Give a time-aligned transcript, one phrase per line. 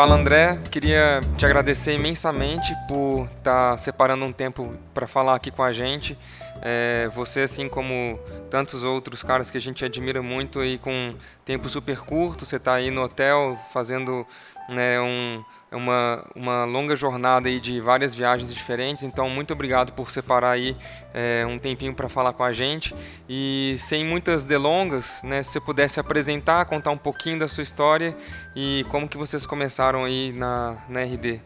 [0.00, 5.50] Fala André, queria te agradecer imensamente por estar tá separando um tempo para falar aqui
[5.50, 6.16] com a gente.
[6.62, 8.18] É, você, assim como
[8.50, 11.14] tantos outros caras que a gente admira muito e com
[11.44, 14.26] tempo super curto, você está aí no hotel fazendo
[14.68, 15.42] né, um,
[15.72, 19.04] uma, uma longa jornada aí de várias viagens diferentes.
[19.04, 20.76] Então, muito obrigado por separar aí
[21.14, 22.94] é, um tempinho para falar com a gente.
[23.28, 28.16] E sem muitas delongas, né, se você pudesse apresentar, contar um pouquinho da sua história
[28.54, 31.40] e como que vocês começaram aí na, na RD.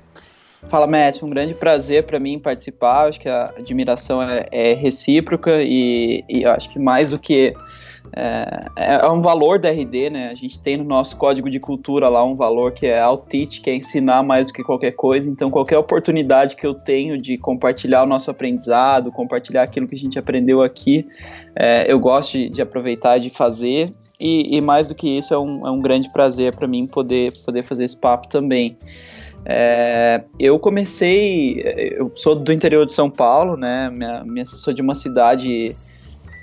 [0.68, 3.08] Fala, Matt, um grande prazer para mim participar.
[3.08, 7.54] Acho que a admiração é, é recíproca e, e acho que mais do que
[8.16, 8.46] é,
[8.76, 10.28] é, um valor da RD, né?
[10.30, 13.70] A gente tem no nosso código de cultura lá um valor que é outteach, que
[13.70, 15.28] é ensinar mais do que qualquer coisa.
[15.28, 19.98] Então, qualquer oportunidade que eu tenho de compartilhar o nosso aprendizado, compartilhar aquilo que a
[19.98, 21.06] gente aprendeu aqui,
[21.56, 23.90] é, eu gosto de, de, aproveitar de fazer.
[24.20, 27.32] E, e, mais do que isso, é um, é um grande prazer para mim poder,
[27.44, 28.76] poder fazer esse papo também.
[29.46, 31.60] É, eu comecei,
[31.96, 33.90] eu sou do interior de São Paulo, né?
[33.90, 35.76] Minha, minha, sou de uma cidade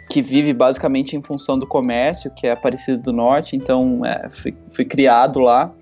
[0.09, 4.53] que vive basicamente em função do comércio, que é Aparecida do Norte, então é, fui,
[4.71, 5.73] fui, criado lá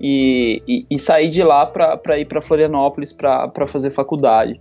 [0.00, 4.60] e, e, e saí de lá para ir para Florianópolis para fazer faculdade.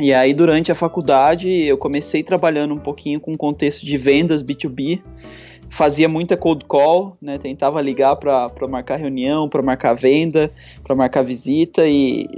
[0.00, 5.02] E aí, durante a faculdade, eu comecei trabalhando um pouquinho com contexto de vendas B2B,
[5.70, 7.38] fazia muita cold call, né?
[7.38, 10.50] Tentava ligar para marcar reunião, para marcar venda,
[10.84, 12.28] para marcar visita e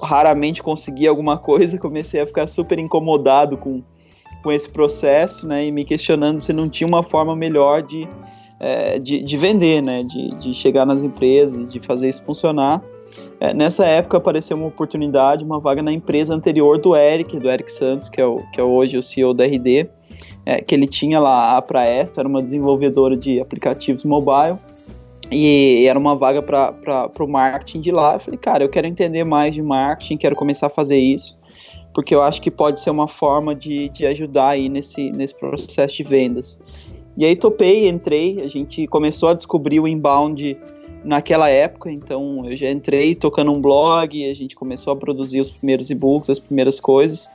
[0.00, 1.78] raramente conseguia alguma coisa.
[1.78, 3.82] Comecei a ficar super incomodado com,
[4.42, 5.66] com esse processo, né?
[5.66, 8.06] E me questionando se não tinha uma forma melhor de,
[8.60, 10.02] é, de, de, vender, né?
[10.04, 12.82] De, de chegar nas empresas, de fazer isso funcionar.
[13.40, 17.72] É, nessa época apareceu uma oportunidade, uma vaga na empresa anterior do Eric, do Eric
[17.72, 19.88] Santos, que é, o, que é hoje o CEO da RD
[20.46, 24.56] é, que ele tinha lá a Praesto, era uma desenvolvedora de aplicativos mobile,
[25.30, 28.14] e era uma vaga para o marketing de lá.
[28.14, 31.36] Eu falei, cara, eu quero entender mais de marketing, quero começar a fazer isso,
[31.92, 35.96] porque eu acho que pode ser uma forma de, de ajudar aí nesse, nesse processo
[35.96, 36.60] de vendas.
[37.16, 40.56] E aí topei, entrei, a gente começou a descobrir o inbound
[41.02, 45.50] naquela época, então eu já entrei tocando um blog, a gente começou a produzir os
[45.50, 47.28] primeiros e-books, as primeiras coisas,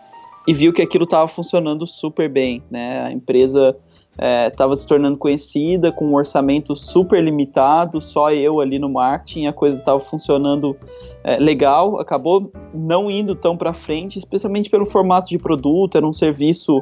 [0.48, 3.02] e viu que aquilo estava funcionando super bem, né?
[3.02, 3.76] A empresa
[4.52, 9.48] estava é, se tornando conhecida, com um orçamento super limitado, só eu ali no marketing,
[9.48, 10.76] a coisa estava funcionando
[11.24, 16.14] é, legal, acabou não indo tão para frente, especialmente pelo formato de produto, era um
[16.14, 16.82] serviço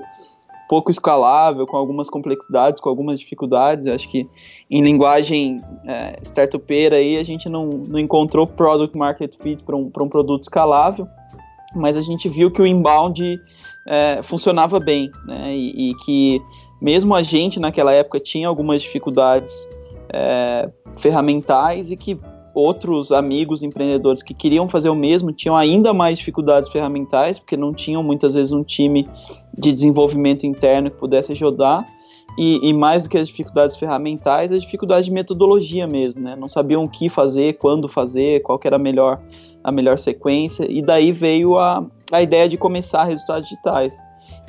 [0.68, 3.88] pouco escalável, com algumas complexidades, com algumas dificuldades.
[3.88, 4.28] Eu acho que
[4.70, 9.92] em linguagem é, startupeira aí a gente não, não encontrou product market fit para um,
[10.00, 11.08] um produto escalável
[11.76, 13.40] mas a gente viu que o inbound
[13.86, 15.56] é, funcionava bem, né?
[15.56, 16.42] E, e, que
[16.82, 19.68] mesmo a gente naquela época tinha algumas dificuldades
[20.14, 20.66] é,
[20.98, 22.20] ferramentais e que
[22.54, 27.74] outros amigos empreendedores que queriam fazer o mesmo tinham ainda mais dificuldades ferramentais, porque não
[27.74, 29.08] tinham muitas vezes um time
[29.58, 31.86] de desenvolvimento interno que pudesse ajudar.
[32.38, 36.36] E, e, mais do que as dificuldades ferramentais, as dificuldades de metodologia mesmo, né?
[36.36, 39.20] Não sabiam o que fazer, quando fazer, qual era a melhor,
[39.64, 43.98] a melhor sequência, e daí veio a, a ideia de começar resultados digitais.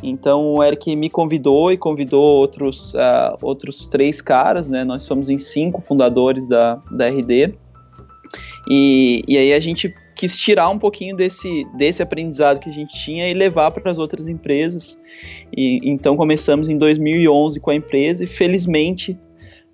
[0.03, 4.85] Então o Eric me convidou e convidou outros, uh, outros três caras, né?
[4.85, 7.55] Nós somos em cinco fundadores da, da RD.
[8.69, 12.93] E, e aí a gente quis tirar um pouquinho desse, desse aprendizado que a gente
[12.93, 15.01] tinha e levar para as outras empresas.
[15.57, 19.19] E então começamos em 2011 com a empresa e felizmente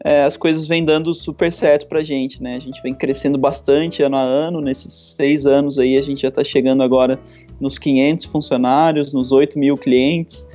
[0.04, 2.54] é, as coisas vêm dando super certo para a gente, né?
[2.54, 4.60] A gente vem crescendo bastante ano a ano.
[4.60, 7.18] Nesses seis anos aí a gente já está chegando agora
[7.60, 10.46] nos 500 funcionários, nos 8 mil clientes.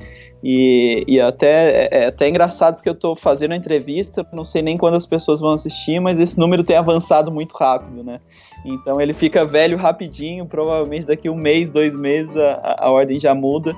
[0.42, 4.60] E, e até é, é até engraçado porque eu estou fazendo a entrevista, não sei
[4.60, 8.20] nem quando as pessoas vão assistir, mas esse número tem avançado muito rápido, né?
[8.64, 13.34] Então ele fica velho rapidinho, provavelmente daqui um mês, dois meses a, a ordem já
[13.34, 13.76] muda,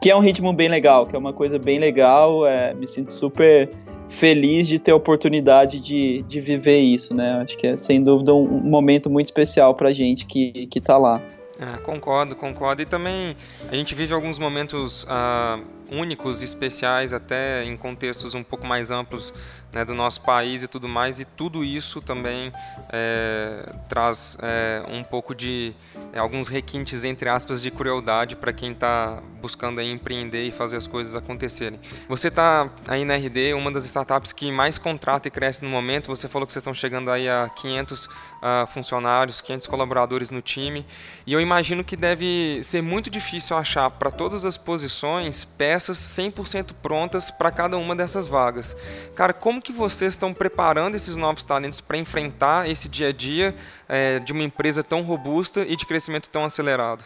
[0.00, 2.46] que é um ritmo bem legal, que é uma coisa bem legal.
[2.46, 3.68] É, me sinto super
[4.08, 7.40] feliz de ter a oportunidade de, de viver isso, né?
[7.42, 10.96] Acho que é sem dúvida um, um momento muito especial para gente que, que tá
[10.96, 11.20] lá.
[11.58, 12.82] É, concordo, concordo.
[12.82, 13.36] E também
[13.70, 19.32] a gente vive alguns momentos uh, únicos, especiais, até em contextos um pouco mais amplos
[19.76, 22.52] né, do nosso país e tudo mais, e tudo isso também
[22.90, 25.74] é, traz é, um pouco de
[26.12, 30.76] é, alguns requintes, entre aspas, de crueldade para quem está buscando aí, empreender e fazer
[30.76, 31.78] as coisas acontecerem.
[32.08, 36.06] Você está aí na RD, uma das startups que mais contrata e cresce no momento,
[36.06, 38.10] você falou que vocês estão chegando aí a 500 uh,
[38.42, 40.86] ah, funcionários, 500 colaboradores no time,
[41.26, 45.98] e eu imagino que deve ser muito difícil achar para todas as posições peças peças
[45.98, 48.76] 100% prontas para cada uma dessas vagas.
[49.14, 53.52] Cara, como que vocês estão preparando esses novos talentos para enfrentar esse dia a dia
[53.88, 57.04] é, de uma empresa tão robusta e de crescimento tão acelerado?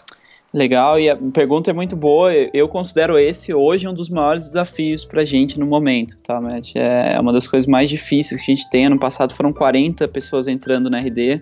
[0.53, 2.33] Legal, e a pergunta é muito boa.
[2.53, 6.73] Eu considero esse hoje um dos maiores desafios para a gente no momento, tá, Matt?
[6.75, 8.87] É uma das coisas mais difíceis que a gente tem.
[8.87, 11.41] Ano passado foram 40 pessoas entrando na RD,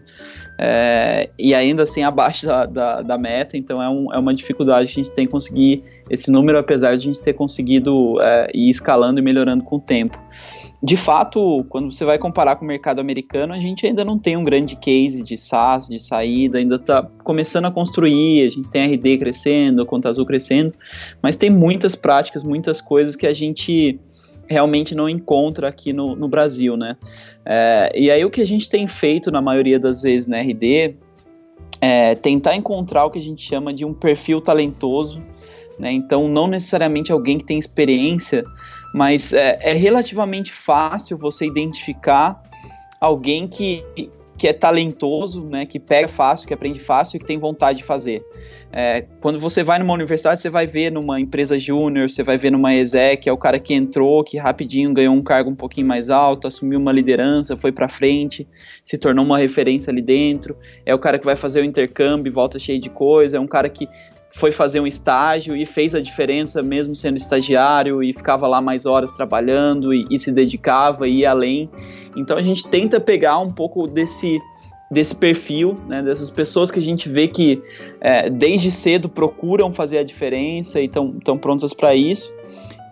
[0.58, 4.92] é, e ainda assim abaixo da, da, da meta, então é, um, é, uma dificuldade
[4.92, 8.68] que a gente tem conseguir esse número, apesar de a gente ter conseguido é, ir
[8.68, 10.18] escalando e melhorando com o tempo
[10.80, 14.36] de fato, quando você vai comparar com o mercado americano, a gente ainda não tem
[14.36, 18.92] um grande case de SaaS, de saída, ainda está começando a construir, a gente tem
[18.92, 20.72] RD crescendo, Conta Azul crescendo,
[21.20, 23.98] mas tem muitas práticas, muitas coisas que a gente
[24.46, 26.96] realmente não encontra aqui no, no Brasil, né?
[27.44, 30.94] É, e aí o que a gente tem feito na maioria das vezes na RD
[31.80, 35.20] é tentar encontrar o que a gente chama de um perfil talentoso,
[35.76, 35.90] né?
[35.90, 38.44] Então não necessariamente alguém que tem experiência
[38.94, 42.43] mas é, é relativamente fácil você identificar
[43.00, 43.85] alguém que,
[44.37, 47.85] que é talentoso, né, que pega fácil, que aprende fácil e que tem vontade de
[47.85, 48.25] fazer.
[48.73, 52.50] É, quando você vai numa universidade, você vai ver numa empresa júnior, você vai ver
[52.50, 56.11] numa exec, é o cara que entrou, que rapidinho ganhou um cargo um pouquinho mais
[56.11, 58.46] alto, assumiu uma liderança, foi para frente,
[58.85, 60.56] se tornou uma referência ali dentro.
[60.85, 63.69] É o cara que vai fazer o intercâmbio, volta cheio de coisa, é um cara
[63.69, 63.88] que
[64.38, 68.87] foi fazer um estágio e fez a diferença mesmo sendo estagiário e ficava lá mais
[68.87, 71.69] horas trabalhando e, e se dedicava e ia além.
[72.17, 74.38] Então a gente tenta pegar um pouco desse
[74.90, 77.61] desse perfil, né, dessas pessoas que a gente vê que
[78.00, 82.32] é, desde cedo procuram fazer a diferença e estão prontas para isso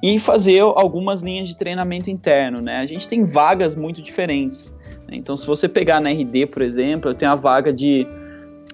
[0.02, 2.80] e fazer algumas linhas de treinamento interno, né?
[2.80, 4.76] A gente tem vagas muito diferentes.
[5.08, 5.16] Né?
[5.16, 8.06] Então, se você pegar na RD, por exemplo, eu tenho a vaga de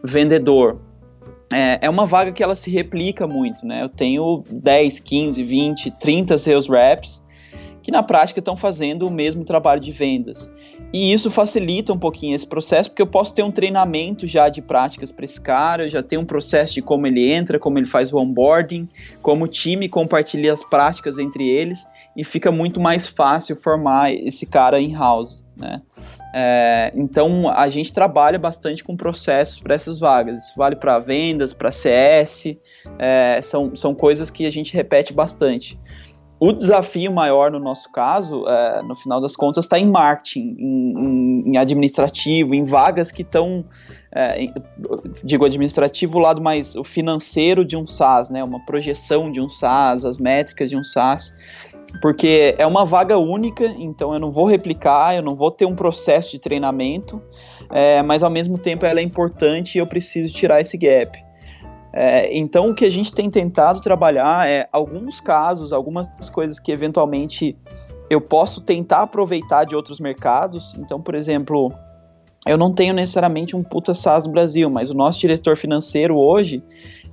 [0.03, 0.81] vendedor
[1.53, 3.83] é, é uma vaga que ela se replica muito, né?
[3.83, 7.23] Eu tenho 10, 15, 20, 30 sales reps
[7.83, 10.51] que na prática estão fazendo o mesmo trabalho de vendas.
[10.93, 14.63] E isso facilita um pouquinho esse processo, porque eu posso ter um treinamento já de
[14.63, 17.87] práticas para esse cara, eu já tenho um processo de como ele entra, como ele
[17.87, 18.89] faz o onboarding,
[19.21, 21.85] como o time compartilha as práticas entre eles,
[22.17, 25.83] e fica muito mais fácil formar esse cara in-house, né?
[26.35, 30.39] É, então a gente trabalha bastante com processos para essas vagas.
[30.39, 32.57] Isso vale para vendas, para CS,
[32.99, 35.79] é, são, são coisas que a gente repete bastante.
[36.45, 40.93] O desafio maior no nosso caso, é, no final das contas, está em marketing, em,
[40.99, 43.65] em, em, administrativo, em vagas que estão,
[44.13, 44.53] é,
[45.23, 49.49] digo administrativo, o lado mais o financeiro de um SaaS, né, uma projeção de um
[49.49, 51.33] SaaS, as métricas de um SaaS
[52.01, 55.75] porque é uma vaga única, então eu não vou replicar, eu não vou ter um
[55.75, 57.23] processo de treinamento,
[57.71, 61.19] é, mas ao mesmo tempo ela é importante e eu preciso tirar esse gap.
[61.93, 66.73] É, então o que a gente tem tentado trabalhar é alguns casos, algumas coisas que
[66.73, 67.57] eventualmente
[68.09, 70.75] eu posso tentar aproveitar de outros mercados.
[70.79, 71.73] Então, por exemplo,
[72.47, 76.63] eu não tenho necessariamente um puta SaaS no Brasil, mas o nosso diretor financeiro hoje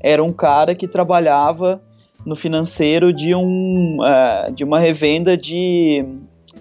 [0.01, 1.81] era um cara que trabalhava
[2.25, 6.05] no financeiro de, um, uh, de uma revenda de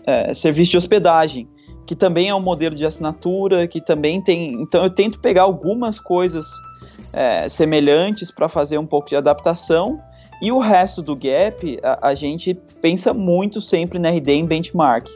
[0.06, 1.48] uh, serviço de hospedagem,
[1.86, 4.52] que também é um modelo de assinatura, que também tem.
[4.62, 10.00] Então eu tento pegar algumas coisas uh, semelhantes para fazer um pouco de adaptação.
[10.40, 15.08] E o resto do gap, a, a gente pensa muito sempre na RD em benchmark.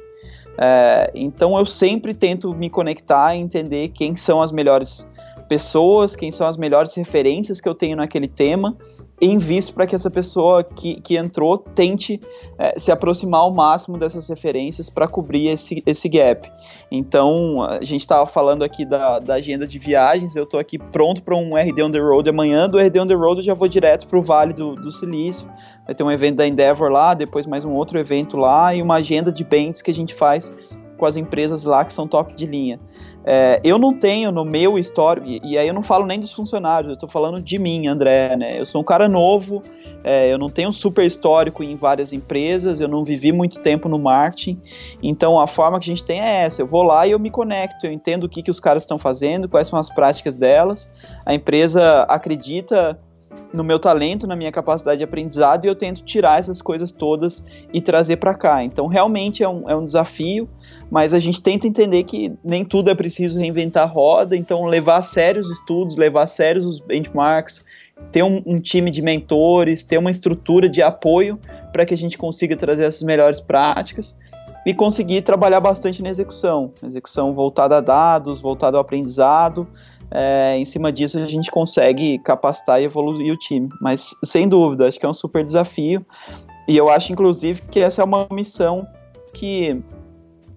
[1.15, 5.07] então eu sempre tento me conectar e entender quem são as melhores
[5.49, 8.77] pessoas, quem são as melhores referências que eu tenho naquele tema,
[9.27, 12.21] invisto para que essa pessoa que, que entrou tente
[12.59, 16.51] é, se aproximar ao máximo dessas referências para cobrir esse, esse gap.
[16.91, 21.23] Então, a gente estava falando aqui da, da agenda de viagens, eu estou aqui pronto
[21.23, 23.69] para um RD on the road amanhã, do RD on the road eu já vou
[23.69, 25.49] direto para o Vale do, do Silício,
[25.87, 28.97] vai ter um evento da Endeavor lá, depois mais um outro evento lá, e uma
[28.97, 30.53] agenda de bens que a gente faz
[31.03, 32.79] com as empresas lá que são top de linha.
[33.25, 36.91] É, eu não tenho no meu histórico, e, aí eu não falo nem dos funcionários,
[36.91, 38.61] eu estou falando de mim, André, né?
[38.61, 39.65] Eu sou um cara novo,
[40.05, 43.99] é, eu não tenho super histórico em várias empresas, eu não vivi muito tempo no
[43.99, 44.61] marketing,
[45.03, 47.31] então a forma que a gente tem é essa, eu vou lá e eu me
[47.31, 50.89] conecto, eu entendo o que, que os caras estão fazendo, quais são as práticas delas,
[51.27, 52.97] a empresa acredita
[53.53, 57.45] no meu talento, na minha capacidade de aprendizado e eu tento tirar essas coisas todas
[57.73, 58.65] e trazer para cá.
[58.65, 60.49] Então, realmente é um, é um desafio,
[60.91, 64.97] mas a gente tenta entender que nem tudo é preciso reinventar a roda, então levar
[64.97, 67.65] a sério os estudos, levar a sério os benchmarks,
[68.11, 71.39] ter um, um time de mentores, ter uma estrutura de apoio
[71.73, 74.17] para que a gente consiga trazer essas melhores práticas
[74.65, 79.67] e conseguir trabalhar bastante na execução, execução voltada a dados, voltada ao aprendizado,
[80.15, 83.69] é, em cima disso a gente consegue capacitar e evoluir o time.
[83.81, 86.05] Mas sem dúvida, acho que é um super desafio.
[86.69, 88.87] E eu acho, inclusive, que essa é uma missão
[89.33, 89.83] que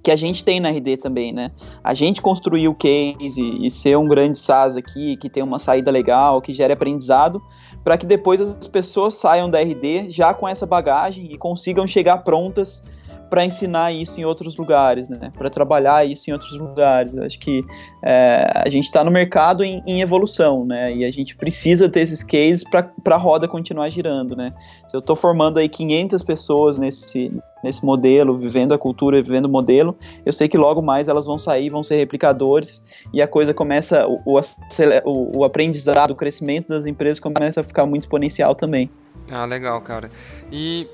[0.04, 1.52] que a gente tem na RD também, né?
[1.84, 5.90] A gente construir o case e ser um grande SaaS aqui, que tem uma saída
[5.90, 7.42] legal, que gere aprendizado,
[7.84, 12.20] para que depois as pessoas saiam da RD já com essa bagagem e consigam chegar
[12.20, 12.84] prontas
[13.30, 15.32] para ensinar isso em outros lugares, né?
[15.38, 17.16] Para trabalhar isso em outros lugares.
[17.16, 17.64] Eu acho que
[18.04, 20.94] é, a gente está no mercado em, em, evolução, né?
[20.96, 24.48] E a gente precisa ter esses cases para a roda continuar girando, né?
[24.88, 27.32] Se eu estou formando aí 500 pessoas nesse
[27.64, 31.40] nesse modelo, vivendo a cultura, vivendo o modelo, eu sei que logo mais elas vão
[31.40, 36.86] sair, vão ser replicadores e a coisa começa, o, o, o aprendizado, o crescimento das
[36.86, 38.88] empresas começa a ficar muito exponencial também.
[39.32, 40.12] Ah, legal, cara.
[40.52, 40.88] E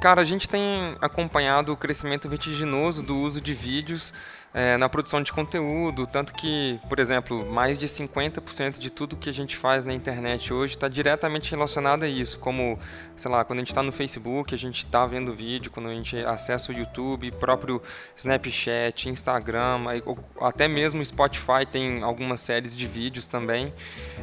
[0.00, 4.14] Cara, a gente tem acompanhado o crescimento vertiginoso do uso de vídeos
[4.52, 9.30] é, na produção de conteúdo, tanto que, por exemplo, mais de 50% de tudo que
[9.30, 12.78] a gente faz na internet hoje está diretamente relacionado a isso, como,
[13.14, 15.94] sei lá, quando a gente está no Facebook, a gente está vendo vídeo, quando a
[15.94, 17.80] gente acessa o YouTube, próprio
[18.16, 19.84] Snapchat, Instagram,
[20.40, 23.72] até mesmo Spotify tem algumas séries de vídeos também.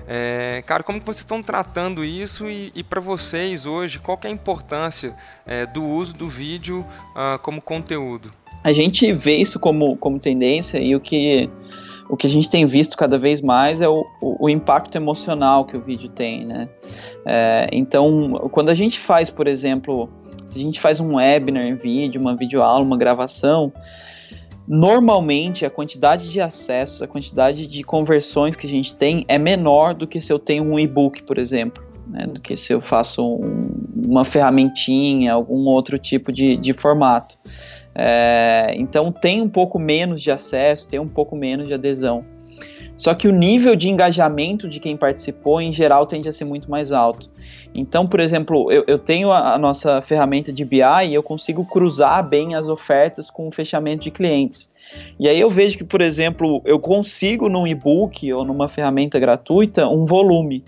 [0.07, 4.27] É, cara, como que vocês estão tratando isso e, e para vocês hoje, qual é
[4.27, 5.15] a importância
[5.45, 8.31] é, do uso do vídeo uh, como conteúdo?
[8.63, 11.49] a gente vê isso como, como tendência e o que,
[12.09, 15.65] o que a gente tem visto cada vez mais é o, o, o impacto emocional
[15.65, 16.69] que o vídeo tem, né?
[17.25, 20.09] É, então, quando a gente faz, por exemplo,
[20.47, 23.71] se a gente faz um webinar em vídeo, uma videoaula, uma gravação,
[24.67, 29.93] normalmente a quantidade de acessos, a quantidade de conversões que a gente tem é menor
[29.93, 31.85] do que se eu tenho um e-book, por exemplo.
[32.07, 33.69] Né, do que se eu faço um,
[34.05, 37.37] uma ferramentinha, algum outro tipo de, de formato.
[37.99, 42.23] É, então tem um pouco menos de acesso, tem um pouco menos de adesão.
[42.95, 46.69] Só que o nível de engajamento de quem participou, em geral, tende a ser muito
[46.69, 47.29] mais alto.
[47.73, 51.63] Então, por exemplo, eu, eu tenho a, a, nossa ferramenta de BI e eu consigo
[51.63, 54.73] cruzar bem as ofertas com o fechamento de clientes.
[55.19, 59.87] E aí eu vejo que, por exemplo, eu consigo num e-book ou numa ferramenta gratuita
[59.87, 60.63] um volume.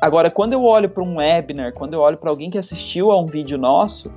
[0.00, 3.20] Agora, quando eu olho para um webinar, quando eu olho para alguém que assistiu a
[3.20, 4.08] um vídeo nosso,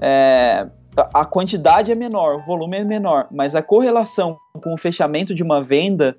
[0.00, 5.34] é, a quantidade é menor, o volume é menor, mas a correlação com o fechamento
[5.34, 6.16] de uma venda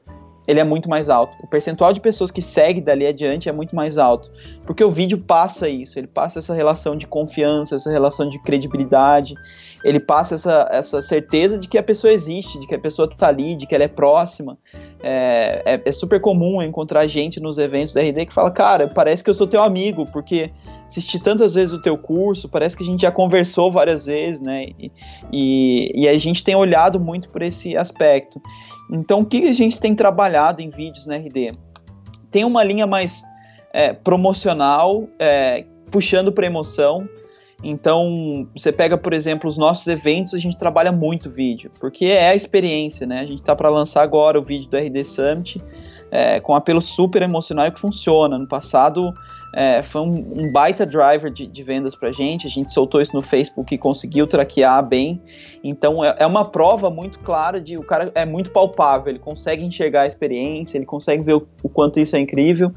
[0.48, 1.36] ele é muito mais alto.
[1.44, 4.32] O percentual de pessoas que segue dali adiante é muito mais alto,
[4.66, 9.36] porque o vídeo passa isso, ele passa essa relação de confiança, essa relação de credibilidade,
[9.84, 13.28] ele passa essa, essa certeza de que a pessoa existe, de que a pessoa está
[13.28, 14.58] ali, de que ela é próxima.
[15.04, 19.24] É, é, é, super comum encontrar gente nos eventos da RD que fala, cara, parece
[19.24, 20.52] que eu sou teu amigo, porque
[20.88, 24.70] assisti tantas vezes o teu curso, parece que a gente já conversou várias vezes, né?
[24.80, 24.92] E,
[25.32, 28.42] e, e a gente tem olhado muito por esse aspecto.
[28.90, 31.52] Então, o que a gente tem trabalhado em vídeos na RD?
[32.32, 33.24] Tem uma linha mais
[33.74, 37.08] é, promocional, é, puxando para emoção.
[37.64, 42.30] Então, você pega, por exemplo, os nossos eventos, a gente trabalha muito vídeo, porque é
[42.30, 43.22] a experiência, né?
[43.22, 45.62] A gente está para lançar agora o vídeo do RD Summit,
[46.16, 48.38] é, com um apelo super emocional que funciona.
[48.38, 49.14] No passado,
[49.54, 52.48] é, foi um, um, baita driver de, de vendas para gente.
[52.48, 55.22] A gente soltou isso no Facebook e conseguiu traquear bem.
[55.62, 59.10] Então é, é, uma prova muito clara de o cara é muito palpável.
[59.10, 62.72] Ele consegue enxergar a experiência, ele consegue ver o, o quanto isso é incrível.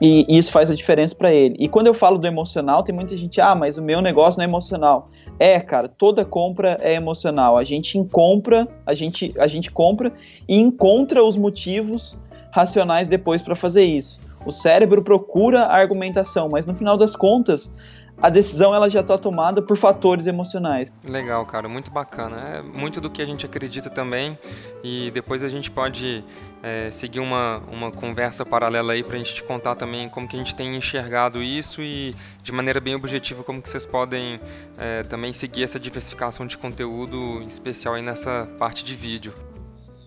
[0.00, 1.56] E, e isso faz a diferença para ele.
[1.58, 4.44] E quando eu falo do emocional, tem muita gente, ah, mas o meu negócio não
[4.44, 5.08] é emocional.
[5.36, 7.58] É, cara, toda compra é emocional.
[7.58, 10.12] A gente compra, a gente, a gente compra
[10.48, 12.16] e encontra os motivos
[12.50, 14.20] racionais depois para fazer isso.
[14.44, 17.72] O cérebro procura a argumentação, mas no final das contas,
[18.20, 20.92] a decisão ela já está tomada por fatores emocionais.
[21.04, 22.56] Legal, cara, muito bacana.
[22.56, 24.36] É muito do que a gente acredita também
[24.82, 26.24] e depois a gente pode
[26.62, 30.34] é, seguir uma, uma conversa paralela aí para a gente te contar também como que
[30.34, 32.12] a gente tem enxergado isso e
[32.42, 34.40] de maneira bem objetiva como que vocês podem
[34.76, 39.32] é, também seguir essa diversificação de conteúdo, em especial aí nessa parte de vídeo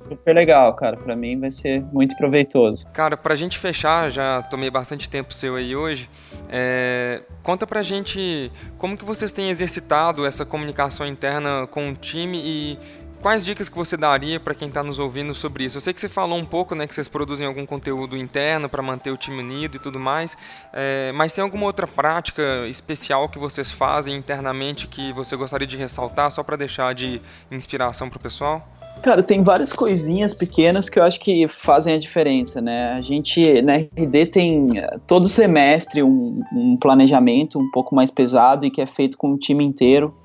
[0.02, 0.98] super legal, cara.
[0.98, 2.86] Para mim vai ser muito proveitoso.
[2.94, 6.10] Cara, pra gente fechar, já tomei bastante tempo seu aí hoje.
[6.50, 12.42] É, conta pra gente como que vocês têm exercitado essa comunicação interna com o time
[12.44, 12.80] e
[13.22, 15.78] quais dicas que você daria para quem está nos ouvindo sobre isso?
[15.78, 18.82] Eu sei que você falou um pouco, né, que vocês produzem algum conteúdo interno para
[18.82, 20.36] manter o time unido e tudo mais,
[20.74, 25.78] é, mas tem alguma outra prática especial que vocês fazem internamente que você gostaria de
[25.78, 28.68] ressaltar, só para deixar de inspiração para o pessoal?
[29.02, 32.94] Cara, tem várias coisinhas pequenas que eu acho que fazem a diferença, né?
[32.94, 34.68] A gente, na RD, tem
[35.08, 39.38] todo semestre um, um planejamento um pouco mais pesado e que é feito com o
[39.38, 40.16] time inteiro.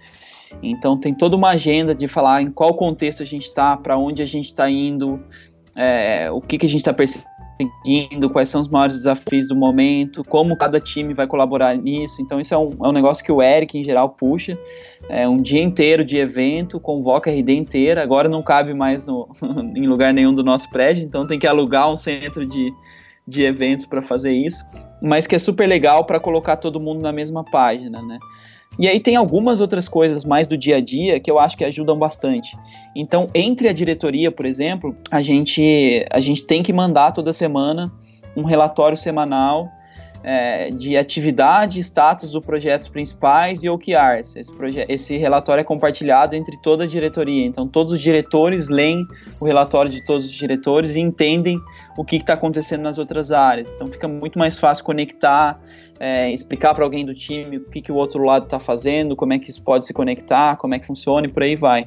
[0.62, 4.22] Então tem toda uma agenda de falar em qual contexto a gente está, para onde
[4.22, 5.20] a gente está indo,
[5.74, 9.56] é, o que, que a gente está percebendo seguindo, quais são os maiores desafios do
[9.56, 12.20] momento, como cada time vai colaborar nisso.
[12.20, 14.58] Então, isso é um, é um negócio que o Eric, em geral, puxa.
[15.08, 18.02] É um dia inteiro de evento, convoca a RD inteira.
[18.02, 19.28] Agora não cabe mais no,
[19.74, 22.72] em lugar nenhum do nosso prédio, então tem que alugar um centro de,
[23.26, 24.64] de eventos para fazer isso.
[25.00, 28.18] Mas que é super legal para colocar todo mundo na mesma página, né?
[28.78, 31.64] E aí tem algumas outras coisas mais do dia a dia que eu acho que
[31.64, 32.56] ajudam bastante.
[32.94, 37.90] Então, entre a diretoria, por exemplo, a gente, a gente tem que mandar toda semana
[38.36, 39.70] um relatório semanal
[40.22, 44.36] é, de atividade, status dos projetos principais e OKRs.
[44.36, 44.52] Esse,
[44.88, 49.06] esse relatório é compartilhado entre toda a diretoria, então todos os diretores leem
[49.40, 51.60] o relatório de todos os diretores e entendem
[51.96, 53.72] o que está acontecendo nas outras áreas.
[53.74, 55.60] Então fica muito mais fácil conectar,
[55.98, 59.32] é, explicar para alguém do time o que, que o outro lado está fazendo, como
[59.32, 61.84] é que isso pode se conectar, como é que funciona e por aí vai.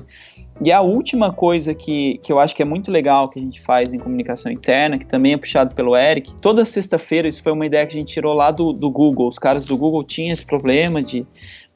[0.62, 3.62] E a última coisa que, que eu acho que é muito legal que a gente
[3.62, 7.66] faz em comunicação interna, que também é puxado pelo Eric, toda sexta-feira, isso foi uma
[7.66, 9.30] ideia que a gente tirou lá do, do Google.
[9.30, 11.26] Os caras do Google tinham esse problema de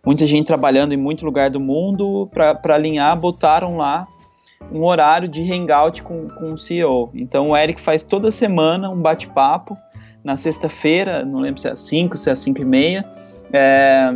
[0.06, 4.06] muita gente trabalhando em muito lugar do mundo, para alinhar, botaram lá
[4.70, 7.10] um horário de hangout com, com o CEO.
[7.14, 9.78] Então o Eric faz toda semana um bate-papo
[10.24, 13.06] na sexta-feira, não lembro se é às 5, se é às 5 e meia.
[13.52, 14.14] É,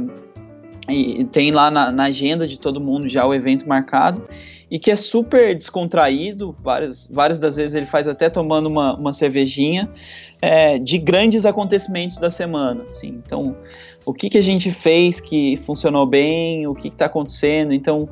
[0.90, 4.24] e tem lá na, na, agenda de todo mundo já o evento marcado
[4.70, 9.14] e que é super descontraído, várias, várias das vezes ele faz até tomando uma, uma
[9.14, 9.90] cervejinha,
[10.42, 12.84] é, de grandes acontecimentos da semana.
[12.84, 13.22] Assim.
[13.26, 13.56] Então,
[14.06, 17.74] o que, que a gente fez que funcionou bem, o que está acontecendo.
[17.74, 18.10] Então,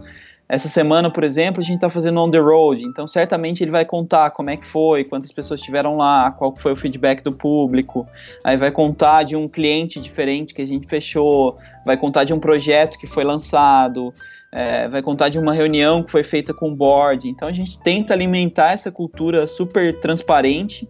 [0.48, 3.84] essa semana, por exemplo, a gente está fazendo on the road, então certamente ele vai
[3.84, 8.08] contar como é que foi, quantas pessoas estiveram lá, qual foi o feedback do público,
[8.44, 12.40] aí vai contar de um cliente diferente que a gente fechou, vai contar de um
[12.40, 14.14] projeto que foi lançado,
[14.56, 17.28] é, vai contar de uma reunião que foi feita com o board.
[17.28, 20.88] Então a gente tenta alimentar essa cultura super transparente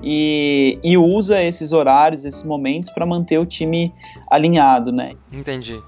[0.00, 3.92] e, e usa esses horários, esses momentos para manter o time
[4.30, 5.14] alinhado, né?
[5.32, 5.82] Entendi.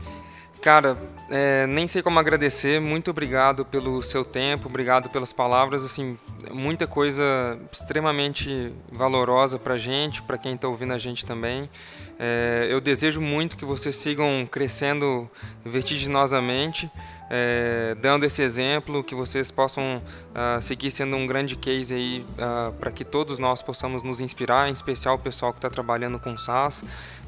[0.60, 0.98] Cara,
[1.34, 2.78] é, nem sei como agradecer.
[2.78, 5.82] Muito obrigado pelo seu tempo, obrigado pelas palavras.
[5.82, 6.18] Assim,
[6.50, 11.70] muita coisa extremamente valorosa para gente, para quem está ouvindo a gente também.
[12.18, 15.26] É, eu desejo muito que vocês sigam crescendo
[15.64, 16.90] vertiginosamente
[17.34, 22.70] é, dando esse exemplo, que vocês possam uh, seguir sendo um grande case aí uh,
[22.74, 26.36] para que todos nós possamos nos inspirar, em especial o pessoal que está trabalhando com
[26.36, 26.84] SaaS.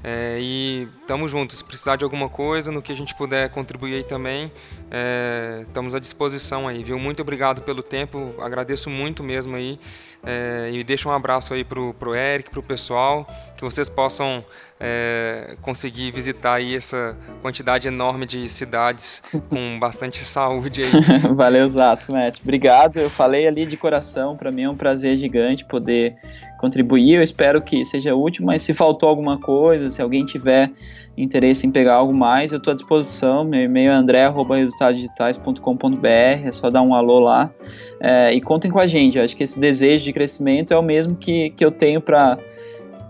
[0.07, 1.57] É, e estamos juntos.
[1.57, 4.51] Se precisar de alguma coisa, no que a gente puder contribuir também,
[4.91, 6.99] é, estamos à disposição aí, viu?
[6.99, 9.79] Muito obrigado pelo tempo, agradeço muito mesmo aí.
[10.27, 14.43] É, e deixa um abraço aí pro, pro Eric, pro pessoal, que vocês possam
[14.81, 20.91] é, conseguir visitar aí essa quantidade enorme de cidades com bastante saúde aí.
[21.35, 22.41] Valeu, Zasco, Matt.
[22.43, 22.99] Obrigado.
[22.99, 26.17] Eu falei ali de coração, para mim é um prazer gigante poder
[26.59, 27.15] contribuir.
[27.15, 30.71] Eu espero que seja útil, mas se faltou alguma coisa, se alguém tiver
[31.17, 33.45] interesse em pegar algo mais, eu estou à disposição.
[33.45, 37.53] Meu e-mail é andré.resultadosdigitais.com.br, é só dar um alô lá.
[38.01, 40.83] É, e contem com a gente, eu acho que esse desejo de crescimento é o
[40.83, 42.39] mesmo que, que eu tenho para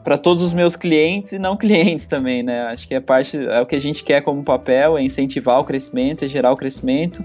[0.05, 2.61] para todos os meus clientes e não clientes também, né?
[2.65, 5.65] Acho que é parte, é o que a gente quer como papel, é incentivar o
[5.65, 7.25] crescimento, é gerar o crescimento.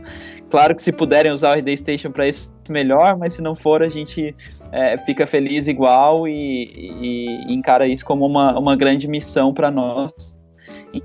[0.50, 3.84] Claro que se puderem usar o RD Station para isso, melhor, mas se não for,
[3.84, 4.34] a gente
[4.72, 9.70] é, fica feliz igual e, e, e, encara isso como uma, uma grande missão para
[9.70, 10.38] nós.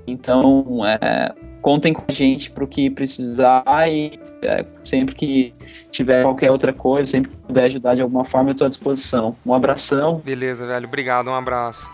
[0.07, 1.33] Então, é,
[1.65, 5.51] contem com a gente para o que precisar e é, sempre que
[5.89, 9.35] tiver qualquer outra coisa, sempre que puder ajudar de alguma forma, eu estou à disposição.
[9.43, 10.21] Um abração.
[10.23, 10.87] Beleza, velho.
[10.87, 11.27] Obrigado.
[11.27, 11.89] Um abraço.